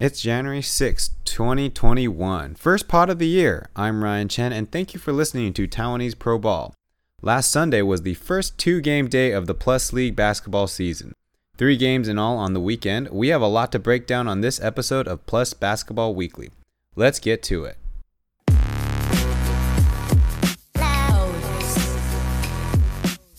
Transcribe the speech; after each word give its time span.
It's 0.00 0.20
January 0.20 0.62
6, 0.62 1.10
2021. 1.24 2.54
First 2.54 2.86
pot 2.86 3.10
of 3.10 3.18
the 3.18 3.26
year. 3.26 3.68
I'm 3.74 4.04
Ryan 4.04 4.28
Chen, 4.28 4.52
and 4.52 4.70
thank 4.70 4.94
you 4.94 5.00
for 5.00 5.10
listening 5.10 5.52
to 5.54 5.66
Taiwanese 5.66 6.16
Pro 6.16 6.38
Ball. 6.38 6.72
Last 7.20 7.50
Sunday 7.50 7.82
was 7.82 8.02
the 8.02 8.14
first 8.14 8.56
two 8.58 8.80
game 8.80 9.08
day 9.08 9.32
of 9.32 9.48
the 9.48 9.56
Plus 9.56 9.92
League 9.92 10.14
basketball 10.14 10.68
season. 10.68 11.14
Three 11.56 11.76
games 11.76 12.06
in 12.06 12.16
all 12.16 12.36
on 12.36 12.52
the 12.52 12.60
weekend. 12.60 13.08
We 13.08 13.26
have 13.30 13.42
a 13.42 13.48
lot 13.48 13.72
to 13.72 13.80
break 13.80 14.06
down 14.06 14.28
on 14.28 14.40
this 14.40 14.60
episode 14.60 15.08
of 15.08 15.26
Plus 15.26 15.52
Basketball 15.52 16.14
Weekly. 16.14 16.50
Let's 16.94 17.18
get 17.18 17.42
to 17.42 17.64
it. 17.64 17.76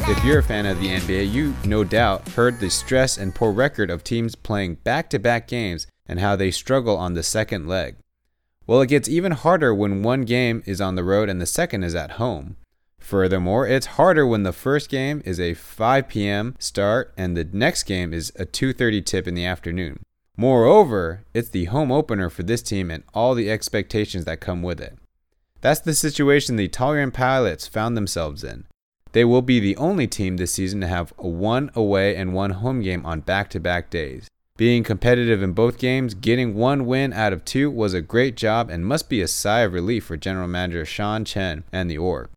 If 0.02 0.26
you're 0.26 0.39
a 0.39 0.44
fan 0.44 0.66
of 0.66 0.82
the 0.82 0.89
NBA, 0.89 1.32
you 1.32 1.55
no 1.64 1.86
doubt 1.86 2.28
heard 2.28 2.60
the 2.60 2.70
stress 2.70 3.18
and 3.18 3.34
poor 3.34 3.54
record 3.54 3.89
of 3.89 4.04
teams 4.04 4.36
playing 4.36 4.76
back 4.84 5.10
to 5.12 5.20
back 5.20 5.48
games 5.48 5.88
and 6.10 6.20
how 6.20 6.36
they 6.36 6.52
struggle 6.52 6.98
on 6.98 7.14
the 7.14 7.23
second 7.23 7.68
leg. 7.68 7.96
Well, 8.67 8.81
it 8.81 8.88
gets 8.88 9.08
even 9.08 9.31
harder 9.31 9.73
when 9.73 10.04
one 10.04 10.23
game 10.23 10.63
is 10.66 10.81
on 10.81 10.95
the 10.95 11.04
road 11.04 11.30
and 11.30 11.40
the 11.40 11.45
second 11.45 11.84
is 11.84 11.95
at 11.95 12.12
home. 12.12 12.58
Furthermore, 13.00 13.66
it's 13.66 13.95
harder 13.98 14.27
when 14.27 14.44
the 14.44 14.52
first 14.52 14.90
game 14.90 15.22
is 15.23 15.40
a 15.40 15.53
5 15.53 16.08
p.m. 16.09 16.55
start 16.59 17.14
and 17.16 17.38
the 17.38 17.45
next 17.45 17.84
game 17.84 18.14
is 18.14 18.31
a 18.36 18.45
2:30 18.45 19.05
tip 19.05 19.27
in 19.27 19.36
the 19.36 19.45
afternoon. 19.45 20.03
Moreover, 20.36 21.23
it's 21.34 21.50
the 21.50 21.66
home 21.66 21.91
opener 21.91 22.30
for 22.30 22.44
this 22.44 22.62
team 22.62 22.91
and 22.91 23.03
all 23.14 23.36
the 23.36 23.50
expectations 23.50 24.26
that 24.26 24.39
come 24.39 24.62
with 24.62 24.80
it. 24.80 24.98
That's 25.62 25.81
the 25.81 25.94
situation 25.94 26.55
the 26.55 26.70
Taoyuan 26.70 27.14
Pilots 27.14 27.67
found 27.67 27.98
themselves 27.98 28.44
in. 28.44 28.66
They 29.12 29.26
will 29.26 29.41
be 29.41 29.59
the 29.59 29.76
only 29.78 30.08
team 30.08 30.38
this 30.38 30.52
season 30.53 30.81
to 30.81 30.88
have 30.88 31.14
a 31.17 31.28
one 31.28 31.72
away 31.76 32.16
and 32.16 32.34
one 32.34 32.52
home 32.52 32.81
game 32.81 33.05
on 33.05 33.22
back 33.22 33.50
to 33.52 33.59
back 33.59 33.89
days. 33.89 34.28
Being 34.59 34.84
competitive 34.84 35.41
in 35.41 35.54
both 35.54 35.77
games, 35.77 36.13
getting 36.13 36.54
one 36.54 36.86
win 36.86 37.13
out 37.13 37.31
of 37.31 37.45
two 37.45 37.72
was 37.72 37.94
a 37.94 38.02
great 38.02 38.36
job 38.36 38.70
and 38.70 38.86
must 38.86 39.08
be 39.08 39.22
a 39.22 39.27
sigh 39.30 39.62
of 39.62 39.72
relief 39.72 40.04
for 40.04 40.17
General 40.17 40.50
Manager 40.50 40.83
Sean 40.83 41.23
Chen 41.23 41.64
and 41.72 41.89
the 41.89 41.97
org. 41.97 42.28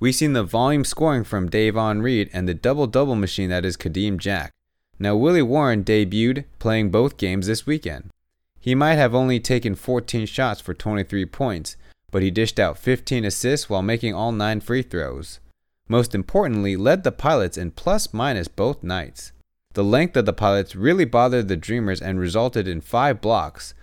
We've 0.00 0.16
seen 0.16 0.32
the 0.32 0.42
volume 0.42 0.84
scoring 0.84 1.22
from 1.22 1.48
Davon 1.48 2.02
Reed 2.02 2.30
and 2.32 2.48
the 2.48 2.52
double 2.54 2.88
double 2.88 3.14
machine 3.14 3.48
that 3.50 3.64
is 3.64 3.76
Kadeem 3.76 4.18
Jack. 4.18 4.50
Now, 4.98 5.14
Willie 5.14 5.40
Warren 5.40 5.84
debuted 5.84 6.46
playing 6.58 6.90
both 6.90 7.16
games 7.16 7.46
this 7.46 7.64
weekend. 7.64 8.10
He 8.58 8.74
might 8.74 8.96
have 8.96 9.14
only 9.14 9.38
taken 9.38 9.76
14 9.76 10.26
shots 10.26 10.60
for 10.60 10.74
23 10.74 11.26
points, 11.26 11.76
but 12.10 12.22
he 12.22 12.32
dished 12.32 12.58
out 12.58 12.76
15 12.76 13.24
assists 13.24 13.70
while 13.70 13.82
making 13.82 14.14
all 14.14 14.32
9 14.32 14.58
free 14.62 14.82
throws. 14.82 15.38
Most 15.86 16.12
importantly, 16.12 16.74
led 16.74 17.04
the 17.04 17.12
Pilots 17.12 17.56
in 17.56 17.70
plus 17.70 18.12
minus 18.12 18.48
both 18.48 18.82
nights. 18.82 19.30
The 19.74 19.84
length 19.84 20.16
of 20.16 20.26
the 20.26 20.32
pilots 20.32 20.74
really 20.74 21.04
bothered 21.04 21.48
the 21.48 21.56
Dreamers 21.56 22.00
and 22.00 22.18
resulted 22.18 22.66
in 22.66 22.80
five 22.80 23.20
blocks, 23.20 23.74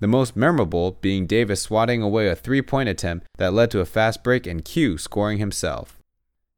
the 0.00 0.08
most 0.08 0.34
memorable 0.36 0.98
being 1.00 1.26
Davis 1.26 1.62
swatting 1.62 2.02
away 2.02 2.28
a 2.28 2.34
three 2.34 2.62
point 2.62 2.88
attempt 2.88 3.26
that 3.38 3.52
led 3.52 3.70
to 3.70 3.80
a 3.80 3.84
fast 3.84 4.24
break 4.24 4.46
and 4.46 4.64
Q 4.64 4.98
scoring 4.98 5.38
himself. 5.38 5.98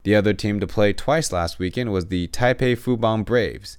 The 0.03 0.15
other 0.15 0.35
team 0.35 0.61
to 0.61 0.67
play 0.67 0.93
twice 0.93 1.33
last 1.33 1.59
weekend 1.59 1.93
was 1.93 2.07
the 2.07 2.29
Taipei 2.29 2.77
Fubon 2.77 3.25
Braves. 3.25 3.79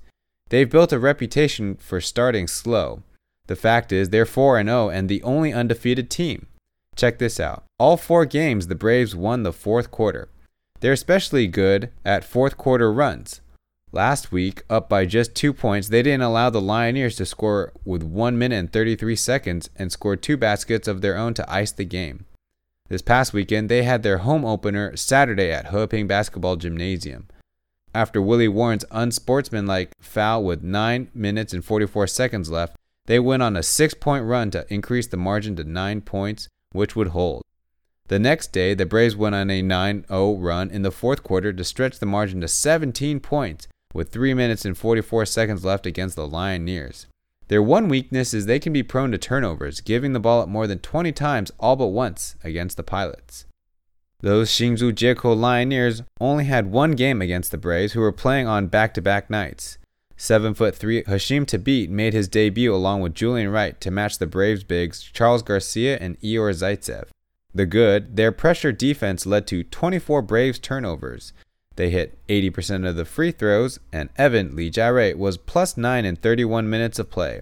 They've 0.49 0.69
built 0.69 0.93
a 0.93 0.99
reputation 0.99 1.75
for 1.75 1.99
starting 2.01 2.47
slow. 2.47 3.03
The 3.47 3.55
fact 3.55 3.91
is, 3.91 4.09
they're 4.09 4.25
4 4.25 4.63
0 4.63 4.89
and 4.89 5.07
the 5.07 5.23
only 5.23 5.53
undefeated 5.53 6.09
team. 6.09 6.47
Check 6.95 7.19
this 7.19 7.39
out. 7.39 7.63
All 7.77 7.97
four 7.97 8.25
games, 8.25 8.67
the 8.67 8.75
Braves 8.75 9.15
won 9.15 9.43
the 9.43 9.51
fourth 9.51 9.91
quarter. 9.91 10.29
They're 10.79 10.93
especially 10.93 11.47
good 11.47 11.89
at 12.05 12.23
fourth 12.23 12.57
quarter 12.57 12.91
runs. 12.91 13.41
Last 13.95 14.29
week, 14.29 14.63
up 14.69 14.89
by 14.89 15.05
just 15.05 15.35
two 15.35 15.53
points, 15.53 15.87
they 15.87 16.03
didn't 16.03 16.21
allow 16.21 16.49
the 16.49 16.59
Lioneers 16.59 17.15
to 17.15 17.25
score 17.25 17.71
with 17.85 18.03
1 18.03 18.37
minute 18.37 18.55
and 18.57 18.73
33 18.73 19.15
seconds 19.15 19.69
and 19.77 19.89
scored 19.89 20.21
two 20.21 20.35
baskets 20.35 20.89
of 20.89 20.99
their 20.99 21.15
own 21.17 21.33
to 21.35 21.49
ice 21.49 21.71
the 21.71 21.85
game. 21.85 22.25
This 22.89 23.01
past 23.01 23.31
weekend, 23.31 23.69
they 23.69 23.83
had 23.83 24.03
their 24.03 24.17
home 24.17 24.43
opener 24.43 24.97
Saturday 24.97 25.49
at 25.49 25.67
Heping 25.67 26.07
Basketball 26.07 26.57
Gymnasium. 26.57 27.27
After 27.93 28.21
Willie 28.21 28.49
Warren's 28.49 28.83
unsportsmanlike 28.91 29.93
foul 30.01 30.43
with 30.43 30.61
9 30.61 31.11
minutes 31.13 31.53
and 31.53 31.63
44 31.63 32.07
seconds 32.07 32.51
left, 32.51 32.75
they 33.05 33.19
went 33.19 33.43
on 33.43 33.55
a 33.55 33.63
6 33.63 33.93
point 33.93 34.25
run 34.25 34.51
to 34.51 34.65
increase 34.67 35.07
the 35.07 35.15
margin 35.15 35.55
to 35.55 35.63
9 35.63 36.01
points, 36.01 36.49
which 36.73 36.97
would 36.97 37.09
hold. 37.09 37.43
The 38.07 38.19
next 38.19 38.51
day, 38.51 38.73
the 38.73 38.85
Braves 38.85 39.15
went 39.15 39.35
on 39.35 39.49
a 39.49 39.61
9 39.61 40.05
0 40.09 40.33
run 40.33 40.69
in 40.69 40.81
the 40.81 40.91
fourth 40.91 41.23
quarter 41.23 41.53
to 41.53 41.63
stretch 41.63 41.99
the 41.99 42.05
margin 42.05 42.41
to 42.41 42.49
17 42.49 43.21
points 43.21 43.69
with 43.95 44.09
3 44.09 44.33
minutes 44.33 44.65
and 44.65 44.77
44 44.77 45.25
seconds 45.25 45.63
left 45.63 45.85
against 45.85 46.17
the 46.17 46.27
Lioneers. 46.27 47.05
Their 47.47 47.63
one 47.63 47.87
weakness 47.87 48.33
is 48.33 48.45
they 48.45 48.59
can 48.59 48.73
be 48.73 48.83
prone 48.83 49.11
to 49.11 49.17
turnovers, 49.17 49.79
giving 49.79 50.11
the 50.11 50.19
ball 50.19 50.41
up 50.41 50.49
more 50.49 50.67
than 50.67 50.79
20 50.79 51.13
times 51.13 51.51
all 51.59 51.77
but 51.77 51.87
once 51.87 52.35
against 52.43 52.75
the 52.75 52.83
Pilots. 52.83 53.45
Those 54.19 54.49
Hsinchu 54.49 54.91
Jiekou 54.91 55.37
Lioneers 55.37 56.01
only 56.19 56.43
had 56.43 56.71
one 56.71 56.91
game 56.91 57.21
against 57.21 57.51
the 57.51 57.57
Braves, 57.57 57.93
who 57.93 58.01
were 58.01 58.11
playing 58.11 58.47
on 58.47 58.67
back-to-back 58.67 59.29
nights. 59.29 59.77
7'3 60.17 61.05
Hasheem 61.05 61.45
Thabeet 61.45 61.89
made 61.89 62.13
his 62.13 62.27
debut 62.27 62.73
along 62.73 63.01
with 63.01 63.15
Julian 63.15 63.49
Wright 63.49 63.79
to 63.79 63.91
match 63.91 64.17
the 64.17 64.27
Braves 64.27 64.63
bigs 64.63 65.03
Charles 65.03 65.43
Garcia 65.43 65.97
and 65.99 66.19
Ihor 66.19 66.53
Zaitsev. 66.53 67.05
The 67.53 67.65
good, 67.65 68.17
their 68.17 68.33
pressure 68.33 68.71
defense 68.73 69.25
led 69.25 69.47
to 69.47 69.63
24 69.63 70.21
Braves 70.23 70.59
turnovers, 70.59 71.31
they 71.75 71.89
hit 71.89 72.17
80% 72.27 72.87
of 72.87 72.95
the 72.95 73.05
free 73.05 73.31
throws, 73.31 73.79
and 73.91 74.09
Evan 74.17 74.55
Lee 74.55 74.69
Jare 74.69 75.15
was 75.17 75.37
plus 75.37 75.77
9 75.77 76.05
in 76.05 76.15
31 76.15 76.69
minutes 76.69 76.99
of 76.99 77.11
play. 77.11 77.41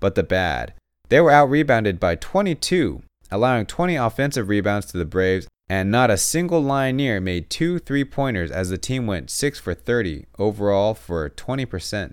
But 0.00 0.14
the 0.14 0.22
bad, 0.22 0.74
they 1.08 1.20
were 1.20 1.30
out 1.30 1.50
rebounded 1.50 1.98
by 1.98 2.16
22, 2.16 3.02
allowing 3.30 3.66
20 3.66 3.96
offensive 3.96 4.48
rebounds 4.48 4.86
to 4.86 4.98
the 4.98 5.04
Braves, 5.04 5.46
and 5.68 5.90
not 5.90 6.10
a 6.10 6.16
single 6.16 6.62
Lioneer 6.62 7.22
made 7.22 7.48
two 7.48 7.78
three 7.78 8.04
pointers 8.04 8.50
as 8.50 8.68
the 8.68 8.78
team 8.78 9.06
went 9.06 9.30
6 9.30 9.58
for 9.58 9.72
30 9.72 10.26
overall 10.38 10.92
for 10.94 11.30
20%. 11.30 12.12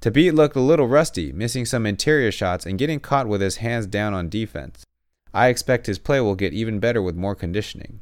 Thabeet 0.00 0.34
looked 0.34 0.56
a 0.56 0.60
little 0.60 0.86
rusty, 0.86 1.32
missing 1.32 1.64
some 1.64 1.86
interior 1.86 2.30
shots 2.30 2.66
and 2.66 2.78
getting 2.78 3.00
caught 3.00 3.28
with 3.28 3.40
his 3.40 3.56
hands 3.56 3.86
down 3.86 4.14
on 4.14 4.28
defense. 4.28 4.84
I 5.34 5.48
expect 5.48 5.86
his 5.86 5.98
play 5.98 6.20
will 6.20 6.34
get 6.34 6.52
even 6.52 6.80
better 6.80 7.02
with 7.02 7.16
more 7.16 7.34
conditioning. 7.34 8.00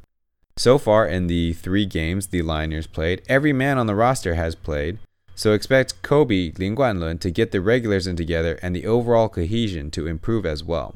So 0.57 0.79
far 0.79 1.05
in 1.07 1.27
the 1.27 1.53
three 1.53 1.85
games 1.85 2.27
the 2.27 2.41
Lioneers 2.41 2.87
played, 2.87 3.21
every 3.29 3.53
man 3.53 3.77
on 3.77 3.85
the 3.85 3.93
roster 3.93 4.33
has 4.33 4.55
played, 4.55 4.97
so 5.35 5.53
expect 5.53 6.01
Kobe 6.01 6.51
Lin 6.57 6.75
Guanlun 6.75 7.19
to 7.19 7.29
get 7.29 7.51
the 7.51 7.61
regulars 7.61 8.07
in 8.07 8.15
together 8.15 8.57
and 8.63 8.75
the 8.75 8.87
overall 8.87 9.29
cohesion 9.29 9.91
to 9.91 10.07
improve 10.07 10.47
as 10.47 10.63
well. 10.63 10.95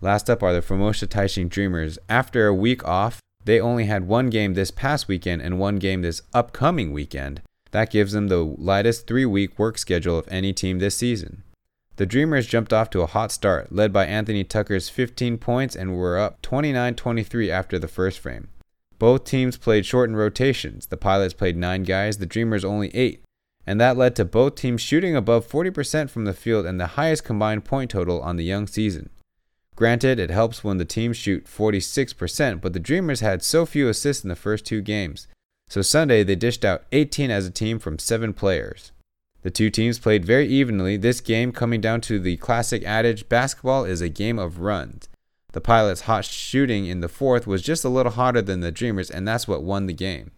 Last 0.00 0.30
up 0.30 0.42
are 0.42 0.54
the 0.54 0.62
Formosa 0.62 1.06
Taishin 1.06 1.50
Dreamers. 1.50 1.98
After 2.08 2.46
a 2.46 2.54
week 2.54 2.82
off, 2.88 3.20
they 3.44 3.60
only 3.60 3.84
had 3.84 4.08
one 4.08 4.30
game 4.30 4.54
this 4.54 4.70
past 4.70 5.08
weekend 5.08 5.42
and 5.42 5.58
one 5.58 5.76
game 5.76 6.00
this 6.00 6.22
upcoming 6.32 6.94
weekend. 6.94 7.42
That 7.72 7.90
gives 7.90 8.12
them 8.12 8.28
the 8.28 8.42
lightest 8.42 9.06
three 9.06 9.26
week 9.26 9.58
work 9.58 9.76
schedule 9.76 10.16
of 10.16 10.26
any 10.28 10.54
team 10.54 10.78
this 10.78 10.96
season. 10.96 11.42
The 11.96 12.06
Dreamers 12.06 12.46
jumped 12.46 12.72
off 12.72 12.88
to 12.90 13.02
a 13.02 13.06
hot 13.06 13.30
start, 13.30 13.70
led 13.70 13.92
by 13.92 14.06
Anthony 14.06 14.42
Tucker's 14.42 14.88
15 14.88 15.36
points, 15.36 15.76
and 15.76 15.94
were 15.94 16.18
up 16.18 16.40
29 16.40 16.94
23 16.94 17.50
after 17.50 17.78
the 17.78 17.86
first 17.86 18.18
frame. 18.18 18.48
Both 19.00 19.24
teams 19.24 19.56
played 19.56 19.86
shortened 19.86 20.18
rotations. 20.18 20.86
The 20.86 20.98
Pilots 20.98 21.32
played 21.32 21.56
nine 21.56 21.84
guys, 21.84 22.18
the 22.18 22.26
Dreamers 22.26 22.66
only 22.66 22.94
eight, 22.94 23.24
and 23.66 23.80
that 23.80 23.96
led 23.96 24.14
to 24.16 24.26
both 24.26 24.56
teams 24.56 24.82
shooting 24.82 25.16
above 25.16 25.48
40% 25.48 26.10
from 26.10 26.26
the 26.26 26.34
field 26.34 26.66
and 26.66 26.78
the 26.78 26.98
highest 26.98 27.24
combined 27.24 27.64
point 27.64 27.90
total 27.90 28.20
on 28.20 28.36
the 28.36 28.44
young 28.44 28.66
season. 28.66 29.08
Granted, 29.74 30.18
it 30.18 30.28
helps 30.28 30.62
when 30.62 30.76
the 30.76 30.84
teams 30.84 31.16
shoot 31.16 31.46
46%, 31.46 32.60
but 32.60 32.74
the 32.74 32.78
Dreamers 32.78 33.20
had 33.20 33.42
so 33.42 33.64
few 33.64 33.88
assists 33.88 34.22
in 34.22 34.28
the 34.28 34.36
first 34.36 34.66
two 34.66 34.82
games. 34.82 35.26
So 35.70 35.80
Sunday, 35.80 36.22
they 36.22 36.36
dished 36.36 36.62
out 36.62 36.84
18 36.92 37.30
as 37.30 37.46
a 37.46 37.50
team 37.50 37.78
from 37.78 37.98
seven 37.98 38.34
players. 38.34 38.92
The 39.40 39.50
two 39.50 39.70
teams 39.70 39.98
played 39.98 40.26
very 40.26 40.46
evenly, 40.46 40.98
this 40.98 41.22
game 41.22 41.52
coming 41.52 41.80
down 41.80 42.02
to 42.02 42.18
the 42.18 42.36
classic 42.36 42.84
adage 42.84 43.30
basketball 43.30 43.86
is 43.86 44.02
a 44.02 44.10
game 44.10 44.38
of 44.38 44.60
runs. 44.60 45.08
The 45.52 45.60
Pilots' 45.60 46.02
hot 46.02 46.24
shooting 46.24 46.86
in 46.86 47.00
the 47.00 47.08
fourth 47.08 47.46
was 47.46 47.62
just 47.62 47.84
a 47.84 47.88
little 47.88 48.12
hotter 48.12 48.40
than 48.40 48.60
the 48.60 48.70
Dreamers, 48.70 49.10
and 49.10 49.26
that's 49.26 49.48
what 49.48 49.62
won 49.64 49.86
the 49.86 49.92
game. 49.92 50.30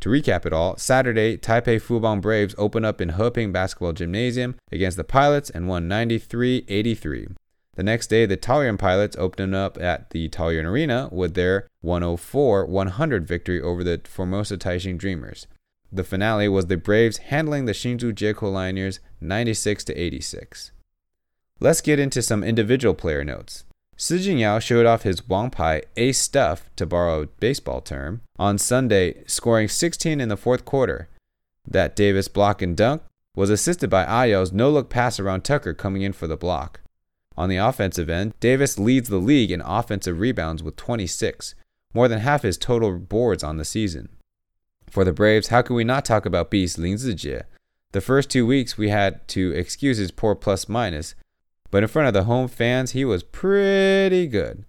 To 0.00 0.08
recap 0.08 0.46
it 0.46 0.52
all, 0.52 0.76
Saturday, 0.76 1.36
Taipei 1.36 1.80
Fubon 1.80 2.20
Braves 2.20 2.54
opened 2.56 2.86
up 2.86 3.00
in 3.00 3.10
Heping 3.10 3.52
Basketball 3.52 3.92
Gymnasium 3.92 4.56
against 4.72 4.96
the 4.96 5.04
Pilots 5.04 5.50
and 5.50 5.68
won 5.68 5.88
93 5.88 6.64
83. 6.66 7.28
The 7.76 7.82
next 7.82 8.08
day, 8.08 8.26
the 8.26 8.36
Taoyuan 8.36 8.78
Pilots 8.78 9.16
opened 9.16 9.54
up 9.54 9.78
at 9.80 10.10
the 10.10 10.28
Taoyuan 10.28 10.64
Arena 10.64 11.08
with 11.12 11.34
their 11.34 11.68
104 11.82 12.66
100 12.66 13.26
victory 13.26 13.60
over 13.60 13.84
the 13.84 14.00
Formosa 14.04 14.56
Taishin 14.56 14.98
Dreamers. 14.98 15.46
The 15.92 16.04
finale 16.04 16.48
was 16.48 16.66
the 16.66 16.76
Braves 16.76 17.18
handling 17.18 17.66
the 17.66 17.72
Hsinchu 17.72 18.12
Jiekou 18.12 18.52
Lioneers 18.52 19.00
96 19.20 19.90
86. 19.90 20.72
Let's 21.60 21.80
get 21.80 21.98
into 21.98 22.22
some 22.22 22.42
individual 22.42 22.94
player 22.94 23.22
notes. 23.22 23.64
Si 24.02 24.16
Jingyao 24.16 24.62
showed 24.62 24.86
off 24.86 25.02
his 25.02 25.28
Wang 25.28 25.50
Pai 25.50 25.82
ace 25.98 26.18
stuff, 26.18 26.70
to 26.76 26.86
borrow 26.86 27.20
a 27.20 27.26
baseball 27.26 27.82
term, 27.82 28.22
on 28.38 28.56
Sunday, 28.56 29.22
scoring 29.26 29.68
16 29.68 30.22
in 30.22 30.30
the 30.30 30.38
fourth 30.38 30.64
quarter. 30.64 31.10
That 31.68 31.96
Davis 31.96 32.26
block 32.26 32.62
and 32.62 32.74
dunk 32.74 33.02
was 33.36 33.50
assisted 33.50 33.90
by 33.90 34.06
Ayo's 34.06 34.52
no 34.52 34.70
look 34.70 34.88
pass 34.88 35.20
around 35.20 35.42
Tucker 35.42 35.74
coming 35.74 36.00
in 36.00 36.14
for 36.14 36.26
the 36.26 36.38
block. 36.38 36.80
On 37.36 37.50
the 37.50 37.58
offensive 37.58 38.08
end, 38.08 38.32
Davis 38.40 38.78
leads 38.78 39.10
the 39.10 39.18
league 39.18 39.50
in 39.50 39.60
offensive 39.60 40.18
rebounds 40.18 40.62
with 40.62 40.76
26, 40.76 41.54
more 41.92 42.08
than 42.08 42.20
half 42.20 42.40
his 42.40 42.56
total 42.56 42.98
boards 42.98 43.44
on 43.44 43.58
the 43.58 43.66
season. 43.66 44.08
For 44.88 45.04
the 45.04 45.12
Braves, 45.12 45.48
how 45.48 45.60
can 45.60 45.76
we 45.76 45.84
not 45.84 46.06
talk 46.06 46.24
about 46.24 46.50
Beast 46.50 46.78
Lin 46.78 46.96
Zijie? 46.96 47.42
The 47.92 48.00
first 48.00 48.30
two 48.30 48.46
weeks 48.46 48.78
we 48.78 48.88
had 48.88 49.28
to 49.28 49.52
excuse 49.52 49.98
his 49.98 50.10
poor 50.10 50.34
plus 50.34 50.70
minus, 50.70 51.14
but 51.70 51.82
in 51.82 51.88
front 51.88 52.08
of 52.08 52.14
the 52.14 52.24
home 52.24 52.48
fans, 52.48 52.92
he 52.92 53.04
was 53.04 53.22
pretty 53.22 54.26
good. 54.26 54.64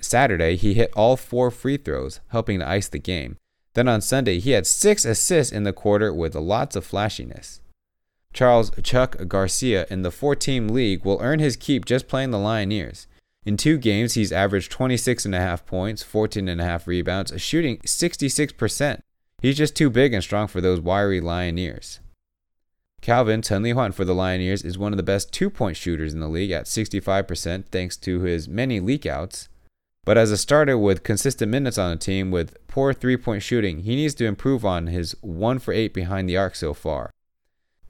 Saturday, 0.00 0.56
he 0.56 0.74
hit 0.74 0.92
all 0.94 1.16
four 1.16 1.50
free 1.50 1.76
throws, 1.76 2.20
helping 2.28 2.60
to 2.60 2.68
ice 2.68 2.88
the 2.88 2.98
game. 2.98 3.38
Then 3.74 3.88
on 3.88 4.00
Sunday, 4.00 4.38
he 4.38 4.52
had 4.52 4.66
six 4.66 5.04
assists 5.04 5.52
in 5.52 5.64
the 5.64 5.72
quarter 5.72 6.12
with 6.12 6.34
lots 6.34 6.76
of 6.76 6.84
flashiness. 6.84 7.60
Charles 8.32 8.72
Chuck 8.82 9.28
Garcia 9.28 9.86
in 9.90 10.02
the 10.02 10.10
four 10.10 10.34
team 10.34 10.68
league 10.68 11.04
will 11.04 11.18
earn 11.20 11.38
his 11.38 11.56
keep 11.56 11.84
just 11.84 12.08
playing 12.08 12.30
the 12.30 12.38
Lioneers. 12.38 13.06
In 13.46 13.56
two 13.56 13.78
games, 13.78 14.14
he's 14.14 14.32
averaged 14.32 14.72
26.5 14.72 15.66
points, 15.66 16.02
14.5 16.02 16.86
rebounds, 16.86 17.32
shooting 17.40 17.78
66%. 17.78 19.00
He's 19.40 19.56
just 19.56 19.76
too 19.76 19.90
big 19.90 20.14
and 20.14 20.22
strong 20.22 20.48
for 20.48 20.60
those 20.60 20.80
wiry 20.80 21.20
Lioneers. 21.20 22.00
Calvin 23.04 23.42
Tenlihuan 23.42 23.92
for 23.92 24.06
the 24.06 24.14
Lioneers 24.14 24.64
is 24.64 24.78
one 24.78 24.94
of 24.94 24.96
the 24.96 25.02
best 25.02 25.30
two 25.30 25.50
point 25.50 25.76
shooters 25.76 26.14
in 26.14 26.20
the 26.20 26.26
league 26.26 26.50
at 26.50 26.64
65% 26.64 27.66
thanks 27.66 27.98
to 27.98 28.22
his 28.22 28.48
many 28.48 28.80
leakouts. 28.80 29.48
But 30.06 30.16
as 30.16 30.30
a 30.30 30.38
starter 30.38 30.78
with 30.78 31.02
consistent 31.02 31.50
minutes 31.50 31.76
on 31.76 31.90
the 31.90 31.96
team 31.98 32.30
with 32.30 32.56
poor 32.66 32.94
three 32.94 33.18
point 33.18 33.42
shooting, 33.42 33.80
he 33.80 33.94
needs 33.94 34.14
to 34.14 34.24
improve 34.24 34.64
on 34.64 34.86
his 34.86 35.14
1 35.20 35.58
for 35.58 35.74
8 35.74 35.92
behind 35.92 36.30
the 36.30 36.38
arc 36.38 36.54
so 36.54 36.72
far. 36.72 37.10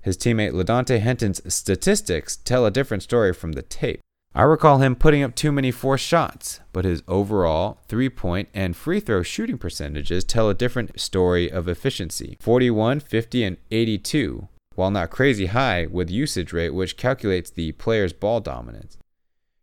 His 0.03 0.17
teammate 0.17 0.51
LaDante 0.51 0.99
Henton's 0.99 1.41
statistics 1.55 2.39
tell 2.39 2.67
a 2.67 2.73
different 2.73 3.05
story 3.05 3.33
from 3.33 3.53
the 3.53 3.63
tape. 3.63 4.01
I 4.35 4.43
recall 4.43 4.79
him 4.79 4.97
putting 4.97 5.23
up 5.23 5.37
too 5.37 5.53
many 5.53 5.71
forced 5.71 6.05
shots, 6.05 6.59
but 6.73 6.85
his 6.85 7.05
overall 7.07 7.79
three 7.87 8.09
point 8.09 8.49
and 8.53 8.77
free 8.77 8.99
throw 8.99 9.23
shooting 9.23 9.59
percentages 9.59 10.25
tell 10.25 10.51
a 10.51 10.55
different 10.55 10.99
story 10.99 11.49
of 11.49 11.69
efficiency 11.69 12.37
41, 12.41 12.99
50, 12.99 13.45
and 13.45 13.57
82, 13.71 14.49
while 14.75 14.91
not 14.91 15.11
crazy 15.11 15.47
high 15.47 15.87
with 15.87 16.11
usage 16.11 16.53
rate, 16.53 16.71
which 16.71 16.97
calculates 16.97 17.51
the 17.51 17.73
player's 17.73 18.13
ball 18.13 18.41
dominance. 18.41 18.99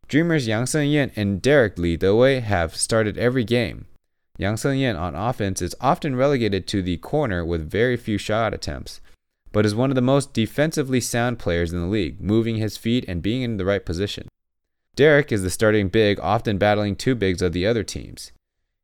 Dreamers 0.07 0.47
Yang 0.47 0.65
Sen-yen 0.65 1.11
and 1.15 1.41
Derek 1.41 1.77
Lee 1.77 1.95
Dewey 1.97 2.41
have 2.41 2.75
started 2.75 3.17
every 3.17 3.43
game. 3.43 3.85
Yang 4.37 4.57
Sen-yen 4.57 4.95
on 4.95 5.15
offense 5.15 5.61
is 5.61 5.75
often 5.79 6.15
relegated 6.15 6.67
to 6.67 6.81
the 6.81 6.97
corner 6.97 7.45
with 7.45 7.69
very 7.69 7.95
few 7.95 8.17
shot 8.17 8.53
attempts, 8.53 8.99
but 9.51 9.65
is 9.65 9.75
one 9.75 9.89
of 9.89 9.95
the 9.95 10.01
most 10.01 10.33
defensively 10.33 10.99
sound 10.99 11.39
players 11.39 11.71
in 11.71 11.79
the 11.79 11.87
league, 11.87 12.19
moving 12.21 12.55
his 12.57 12.77
feet 12.77 13.05
and 13.07 13.21
being 13.21 13.41
in 13.41 13.57
the 13.57 13.65
right 13.65 13.85
position. 13.85 14.27
Derek 14.95 15.31
is 15.31 15.43
the 15.43 15.49
starting 15.49 15.89
big, 15.89 16.19
often 16.19 16.57
battling 16.57 16.95
two 16.95 17.15
bigs 17.15 17.41
of 17.41 17.53
the 17.53 17.65
other 17.65 17.83
teams. 17.83 18.31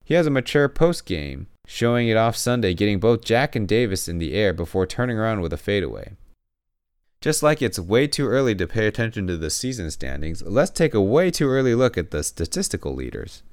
He 0.05 0.13
has 0.13 0.25
a 0.27 0.31
mature 0.31 0.69
post 0.69 1.05
game, 1.05 1.47
showing 1.67 2.07
it 2.07 2.17
off 2.17 2.35
Sunday, 2.35 2.73
getting 2.73 2.99
both 2.99 3.23
Jack 3.23 3.55
and 3.55 3.67
Davis 3.67 4.07
in 4.07 4.17
the 4.17 4.33
air 4.33 4.53
before 4.53 4.87
turning 4.87 5.19
around 5.19 5.41
with 5.41 5.53
a 5.53 5.57
fadeaway. 5.57 6.15
Just 7.19 7.43
like 7.43 7.61
it's 7.61 7.77
way 7.77 8.07
too 8.07 8.27
early 8.27 8.55
to 8.55 8.65
pay 8.65 8.87
attention 8.87 9.27
to 9.27 9.37
the 9.37 9.49
season 9.49 9.91
standings, 9.91 10.41
let's 10.41 10.71
take 10.71 10.93
a 10.93 11.01
way 11.01 11.29
too 11.29 11.49
early 11.49 11.75
look 11.75 11.97
at 11.97 12.11
the 12.11 12.23
statistical 12.23 12.95
leaders. 12.95 13.43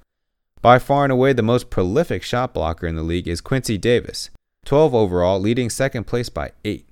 By 0.62 0.78
far 0.78 1.05
and 1.05 1.12
away, 1.12 1.32
the 1.32 1.43
most 1.43 1.70
prolific 1.70 2.22
shot 2.22 2.55
blocker 2.55 2.87
in 2.87 2.94
the 2.94 3.02
league 3.02 3.26
is 3.26 3.40
Quincy 3.40 3.76
Davis, 3.76 4.31
12 4.64 4.94
overall, 4.94 5.40
leading 5.40 5.69
second 5.69 6.06
place 6.06 6.28
by 6.28 6.52
8. 6.64 6.88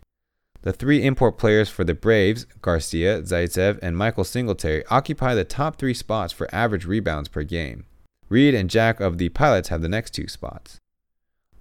The 0.62 0.72
three 0.72 1.04
import 1.04 1.38
players 1.38 1.68
for 1.68 1.84
the 1.84 1.94
Braves, 1.94 2.46
Garcia, 2.60 3.22
Zaitsev, 3.22 3.78
and 3.80 3.96
Michael 3.96 4.25
Singletary, 4.25 4.84
occupy 4.90 5.34
the 5.34 5.44
top 5.44 5.76
three 5.76 5.94
spots 5.94 6.32
for 6.32 6.52
average 6.54 6.84
rebounds 6.84 7.28
per 7.28 7.44
game. 7.44 7.84
Reed 8.28 8.54
and 8.54 8.68
Jack 8.68 8.98
of 8.98 9.18
the 9.18 9.28
Pilots 9.28 9.68
have 9.68 9.82
the 9.82 9.88
next 9.88 10.10
two 10.10 10.26
spots. 10.26 10.80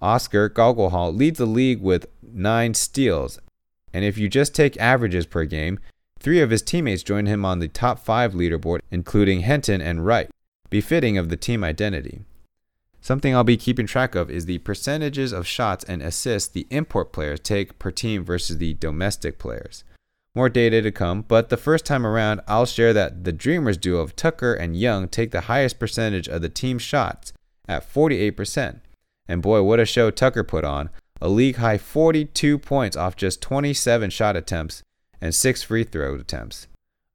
Oscar 0.02 0.50
Gogolhall 0.50 1.16
leads 1.16 1.38
the 1.38 1.46
league 1.46 1.80
with 1.80 2.06
nine 2.22 2.74
steals 2.74 3.38
and 3.92 4.04
if 4.04 4.18
you 4.18 4.28
just 4.28 4.54
take 4.54 4.76
averages 4.78 5.26
per 5.26 5.44
game, 5.44 5.78
three 6.18 6.40
of 6.40 6.50
his 6.50 6.62
teammates 6.62 7.02
join 7.02 7.26
him 7.26 7.44
on 7.44 7.58
the 7.58 7.68
top 7.68 7.98
five 7.98 8.32
leaderboard, 8.32 8.80
including 8.90 9.42
Henton 9.42 9.80
and 9.80 10.06
Wright, 10.06 10.30
befitting 10.70 11.18
of 11.18 11.28
the 11.28 11.36
team 11.36 11.62
identity. 11.62 12.24
Something 13.00 13.34
I'll 13.34 13.44
be 13.44 13.56
keeping 13.56 13.86
track 13.86 14.14
of 14.14 14.30
is 14.30 14.46
the 14.46 14.58
percentages 14.58 15.32
of 15.32 15.46
shots 15.46 15.84
and 15.84 16.00
assists 16.00 16.48
the 16.48 16.66
import 16.70 17.12
players 17.12 17.40
take 17.40 17.78
per 17.78 17.90
team 17.90 18.24
versus 18.24 18.58
the 18.58 18.74
domestic 18.74 19.38
players. 19.38 19.82
More 20.34 20.48
data 20.48 20.80
to 20.80 20.92
come, 20.92 21.22
but 21.22 21.50
the 21.50 21.56
first 21.56 21.84
time 21.84 22.06
around, 22.06 22.40
I'll 22.46 22.64
share 22.64 22.92
that 22.94 23.24
the 23.24 23.32
Dreamers 23.32 23.76
duo 23.76 24.00
of 24.00 24.16
Tucker 24.16 24.54
and 24.54 24.76
Young 24.76 25.08
take 25.08 25.30
the 25.30 25.42
highest 25.42 25.78
percentage 25.78 26.28
of 26.28 26.40
the 26.40 26.48
team 26.48 26.78
shots 26.78 27.32
at 27.68 27.92
48%. 27.92 28.80
And 29.28 29.42
boy, 29.42 29.62
what 29.62 29.80
a 29.80 29.84
show 29.84 30.10
Tucker 30.10 30.44
put 30.44 30.64
on, 30.64 30.90
a 31.20 31.28
league 31.28 31.56
high 31.56 31.78
42 31.78 32.58
points 32.58 32.96
off 32.96 33.16
just 33.16 33.40
27 33.40 34.10
shot 34.10 34.36
attempts 34.36 34.82
and 35.20 35.34
6 35.34 35.62
free 35.62 35.84
throw 35.84 36.14
attempts. 36.16 36.66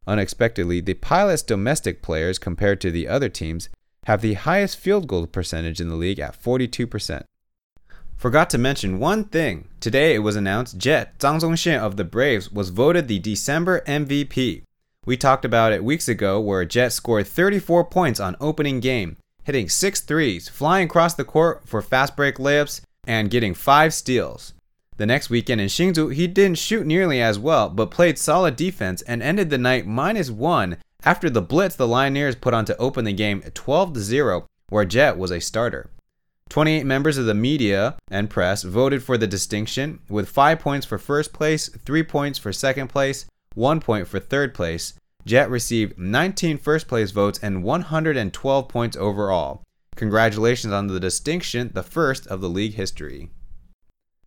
Unexpectedly, 0.07 0.79
the 0.79 0.93
Pilots' 0.93 1.41
domestic 1.41 2.01
players 2.01 2.39
compared 2.39 2.79
to 2.79 2.91
the 2.91 3.07
other 3.07 3.27
teams 3.27 3.69
have 4.05 4.21
the 4.21 4.35
highest 4.35 4.77
field 4.77 5.07
goal 5.07 5.27
percentage 5.27 5.81
in 5.81 5.89
the 5.89 5.95
league 5.95 6.19
at 6.19 6.41
42%. 6.41 7.23
Forgot 8.15 8.49
to 8.49 8.57
mention 8.57 8.99
one 8.99 9.25
thing. 9.25 9.67
Today 9.81 10.15
it 10.15 10.19
was 10.19 10.37
announced 10.37 10.77
Jet 10.77 11.19
Zhang 11.19 11.41
Zongxian 11.41 11.77
of 11.77 11.97
the 11.97 12.05
Braves 12.05 12.51
was 12.51 12.69
voted 12.69 13.07
the 13.07 13.19
December 13.19 13.81
MVP. 13.81 14.63
We 15.05 15.17
talked 15.17 15.45
about 15.45 15.73
it 15.73 15.83
weeks 15.83 16.07
ago 16.07 16.39
where 16.39 16.65
Jet 16.65 16.93
scored 16.93 17.27
34 17.27 17.85
points 17.85 18.19
on 18.19 18.35
opening 18.39 18.79
game, 18.79 19.17
hitting 19.47 19.69
six 19.69 20.01
threes, 20.01 20.49
flying 20.49 20.87
across 20.87 21.13
the 21.13 21.23
court 21.23 21.65
for 21.65 21.81
fast 21.81 22.17
break 22.17 22.35
layups, 22.35 22.81
and 23.07 23.31
getting 23.31 23.53
five 23.53 23.93
steals. 23.93 24.53
The 24.97 25.05
next 25.05 25.29
weekend 25.29 25.61
in 25.61 25.67
Hsinchu, 25.67 26.13
he 26.13 26.27
didn't 26.27 26.57
shoot 26.57 26.85
nearly 26.85 27.21
as 27.21 27.39
well, 27.39 27.69
but 27.69 27.89
played 27.89 28.19
solid 28.19 28.57
defense 28.57 29.01
and 29.03 29.23
ended 29.23 29.49
the 29.49 29.57
night 29.57 29.87
minus 29.87 30.29
one 30.29 30.75
after 31.05 31.29
the 31.29 31.41
blitz 31.41 31.77
the 31.77 31.87
Lioneers 31.87 32.35
put 32.35 32.53
on 32.53 32.65
to 32.65 32.75
open 32.75 33.05
the 33.05 33.13
game 33.13 33.41
12 33.41 33.95
0, 33.97 34.45
where 34.67 34.83
Jet 34.83 35.17
was 35.17 35.31
a 35.31 35.39
starter. 35.39 35.91
28 36.49 36.85
members 36.85 37.17
of 37.17 37.25
the 37.25 37.33
media 37.33 37.95
and 38.11 38.29
press 38.29 38.63
voted 38.63 39.01
for 39.01 39.17
the 39.17 39.27
distinction, 39.27 39.99
with 40.09 40.27
5 40.27 40.59
points 40.59 40.85
for 40.85 40.97
first 40.97 41.31
place, 41.31 41.69
3 41.69 42.03
points 42.03 42.37
for 42.37 42.51
second 42.51 42.89
place, 42.89 43.25
1 43.53 43.79
point 43.79 44.09
for 44.09 44.19
third 44.19 44.53
place. 44.53 44.93
Jet 45.27 45.49
received 45.49 45.99
19 45.99 46.57
first 46.57 46.87
place 46.87 47.11
votes 47.11 47.37
and 47.43 47.61
112 47.61 48.69
points 48.69 48.95
overall. 48.95 49.61
Congratulations 49.97 50.71
on 50.71 50.87
the 50.87 51.01
distinction, 51.01 51.71
the 51.73 51.83
first 51.83 52.25
of 52.27 52.39
the 52.39 52.47
league 52.47 52.75
history. 52.75 53.29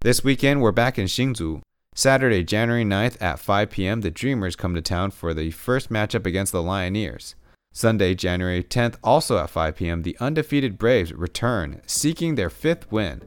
This 0.03 0.23
weekend, 0.23 0.61
we're 0.61 0.73
back 0.73 0.99
in 0.99 1.07
Hsinchu. 1.07 1.63
Saturday, 1.95 2.45
January 2.45 2.85
9th 2.85 3.17
at 3.21 3.39
5 3.39 3.71
p.m., 3.71 4.03
the 4.03 4.11
Dreamers 4.11 4.57
come 4.57 4.75
to 4.75 4.83
town 4.83 5.11
for 5.11 5.33
the 5.33 5.51
first 5.51 5.89
matchup 5.89 6.27
against 6.27 6.53
the 6.53 6.63
Lioneers. 6.63 7.35
Sunday, 7.73 8.15
January 8.15 8.63
10th, 8.63 8.97
also 9.03 9.39
at 9.39 9.49
5 9.49 9.77
p.m., 9.77 10.03
the 10.03 10.19
undefeated 10.21 10.77
Braves 10.77 11.15
return, 11.15 11.81
seeking 11.87 12.35
their 12.35 12.51
fifth 12.51 12.93
win. 12.93 13.23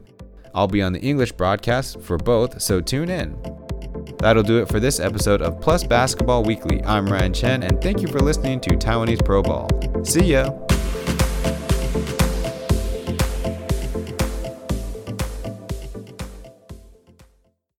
I'll 0.54 0.68
be 0.68 0.80
on 0.80 0.92
the 0.92 1.00
English 1.00 1.32
broadcast 1.32 2.00
for 2.00 2.18
both, 2.18 2.62
so 2.62 2.80
tune 2.80 3.10
in. 3.10 3.63
That'll 4.24 4.42
do 4.42 4.56
it 4.56 4.68
for 4.68 4.80
this 4.80 5.00
episode 5.00 5.42
of 5.42 5.60
Plus 5.60 5.84
Basketball 5.84 6.44
Weekly. 6.44 6.82
I'm 6.84 7.06
Ryan 7.06 7.34
Chen, 7.34 7.62
and 7.62 7.78
thank 7.82 8.00
you 8.00 8.08
for 8.08 8.20
listening 8.20 8.58
to 8.60 8.70
Taiwanese 8.70 9.22
Pro 9.22 9.42
Ball. 9.42 9.68
See 10.02 10.32
ya! 10.32 10.63